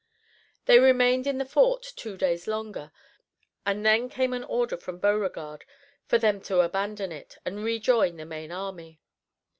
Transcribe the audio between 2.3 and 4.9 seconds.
longer, and then came an order